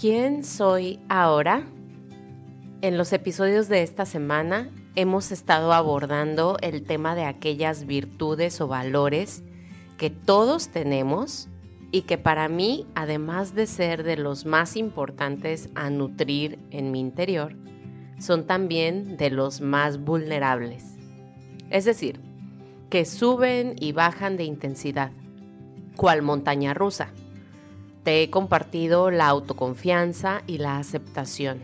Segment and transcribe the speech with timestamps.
[0.00, 1.66] ¿Quién soy ahora?
[2.80, 8.66] En los episodios de esta semana hemos estado abordando el tema de aquellas virtudes o
[8.66, 9.42] valores
[9.98, 11.50] que todos tenemos
[11.92, 17.00] y que para mí, además de ser de los más importantes a nutrir en mi
[17.00, 17.54] interior,
[18.18, 20.96] son también de los más vulnerables.
[21.68, 22.22] Es decir,
[22.88, 25.12] que suben y bajan de intensidad,
[25.94, 27.12] cual montaña rusa
[28.10, 31.60] he compartido la autoconfianza y la aceptación.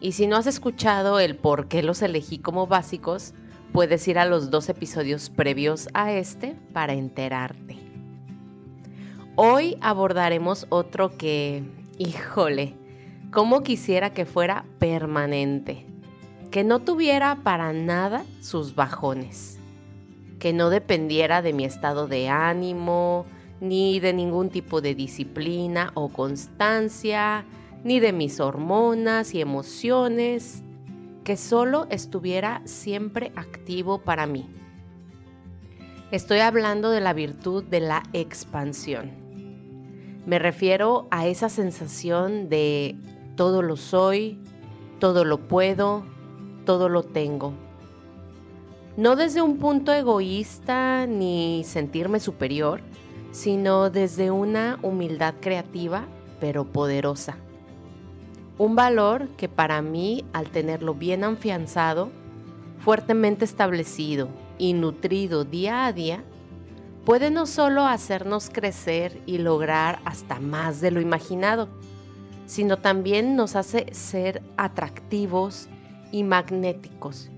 [0.00, 3.34] Y si no has escuchado el por qué los elegí como básicos,
[3.72, 7.78] puedes ir a los dos episodios previos a este para enterarte.
[9.36, 11.64] Hoy abordaremos otro que,
[11.98, 12.74] híjole,
[13.32, 15.86] como quisiera que fuera permanente,
[16.50, 19.58] que no tuviera para nada sus bajones,
[20.38, 23.24] que no dependiera de mi estado de ánimo,
[23.62, 27.44] ni de ningún tipo de disciplina o constancia,
[27.84, 30.64] ni de mis hormonas y emociones,
[31.22, 34.48] que solo estuviera siempre activo para mí.
[36.10, 39.12] Estoy hablando de la virtud de la expansión.
[40.26, 42.96] Me refiero a esa sensación de
[43.36, 44.40] todo lo soy,
[44.98, 46.02] todo lo puedo,
[46.66, 47.52] todo lo tengo.
[48.96, 52.82] No desde un punto egoísta ni sentirme superior,
[53.32, 56.06] sino desde una humildad creativa
[56.38, 57.36] pero poderosa.
[58.58, 62.10] Un valor que para mí, al tenerlo bien afianzado,
[62.78, 66.22] fuertemente establecido y nutrido día a día,
[67.04, 71.68] puede no solo hacernos crecer y lograr hasta más de lo imaginado,
[72.46, 75.68] sino también nos hace ser atractivos
[76.12, 77.30] y magnéticos,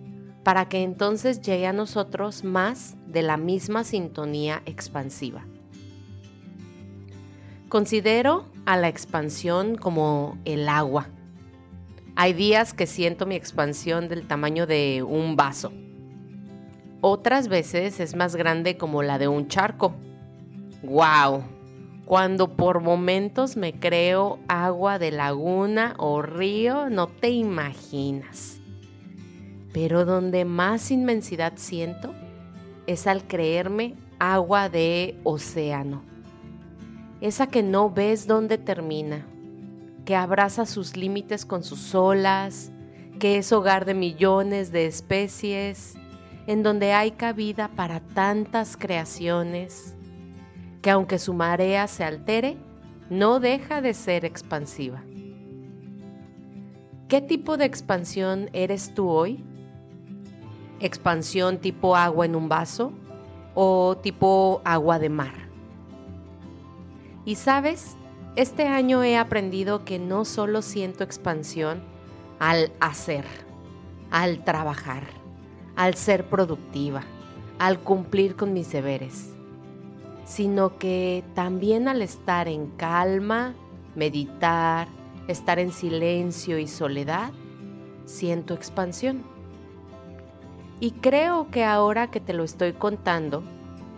[0.42, 5.46] para que entonces llegue a nosotros más de la misma sintonía expansiva.
[7.74, 11.08] Considero a la expansión como el agua.
[12.14, 15.72] Hay días que siento mi expansión del tamaño de un vaso.
[17.00, 19.92] Otras veces es más grande como la de un charco.
[20.84, 21.42] ¡Wow!
[22.04, 28.60] Cuando por momentos me creo agua de laguna o río, no te imaginas.
[29.72, 32.14] Pero donde más inmensidad siento
[32.86, 36.13] es al creerme agua de océano
[37.24, 39.26] esa que no ves dónde termina,
[40.04, 42.70] que abraza sus límites con sus olas,
[43.18, 45.94] que es hogar de millones de especies,
[46.46, 49.96] en donde hay cabida para tantas creaciones,
[50.82, 52.58] que aunque su marea se altere,
[53.08, 55.02] no deja de ser expansiva.
[57.08, 59.42] ¿Qué tipo de expansión eres tú hoy?
[60.78, 62.92] ¿Expansión tipo agua en un vaso
[63.54, 65.43] o tipo agua de mar?
[67.24, 67.96] Y sabes,
[68.36, 71.82] este año he aprendido que no solo siento expansión
[72.38, 73.24] al hacer,
[74.10, 75.04] al trabajar,
[75.76, 77.02] al ser productiva,
[77.58, 79.34] al cumplir con mis deberes,
[80.24, 83.54] sino que también al estar en calma,
[83.94, 84.88] meditar,
[85.28, 87.32] estar en silencio y soledad,
[88.04, 89.22] siento expansión.
[90.80, 93.42] Y creo que ahora que te lo estoy contando,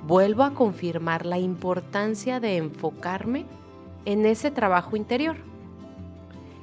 [0.06, 3.44] vuelvo a confirmar la importancia de enfocarme
[4.04, 5.36] en ese trabajo interior,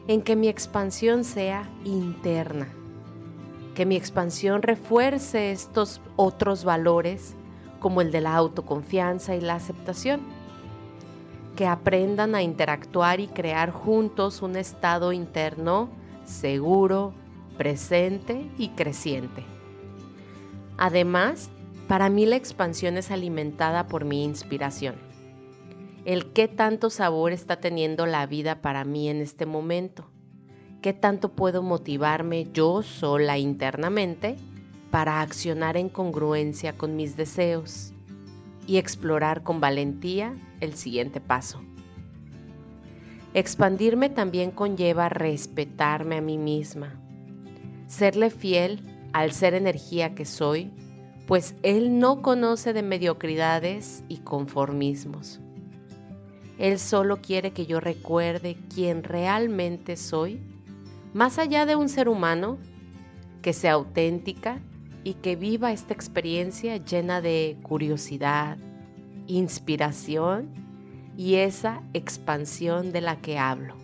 [0.07, 2.69] en que mi expansión sea interna,
[3.75, 7.35] que mi expansión refuerce estos otros valores
[7.79, 10.21] como el de la autoconfianza y la aceptación,
[11.57, 15.89] que aprendan a interactuar y crear juntos un estado interno
[16.23, 17.13] seguro,
[17.57, 19.43] presente y creciente.
[20.77, 21.49] Además,
[21.87, 24.95] para mí la expansión es alimentada por mi inspiración.
[26.05, 30.09] El qué tanto sabor está teniendo la vida para mí en este momento.
[30.81, 34.35] Qué tanto puedo motivarme yo sola internamente
[34.91, 37.93] para accionar en congruencia con mis deseos
[38.67, 41.61] y explorar con valentía el siguiente paso.
[43.33, 46.99] Expandirme también conlleva respetarme a mí misma,
[47.87, 48.81] serle fiel
[49.13, 50.71] al ser energía que soy
[51.27, 55.39] pues Él no conoce de mediocridades y conformismos.
[56.57, 60.41] Él solo quiere que yo recuerde quién realmente soy,
[61.13, 62.57] más allá de un ser humano,
[63.41, 64.61] que sea auténtica
[65.03, 68.57] y que viva esta experiencia llena de curiosidad,
[69.27, 70.49] inspiración
[71.17, 73.75] y esa expansión de la que hablo.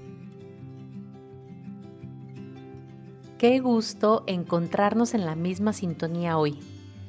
[3.38, 6.60] Qué gusto encontrarnos en la misma sintonía hoy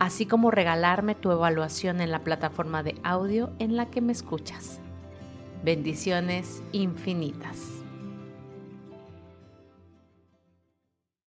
[0.00, 4.80] así como regalarme tu evaluación en la plataforma de audio en la que me escuchas.
[5.62, 7.79] Bendiciones infinitas.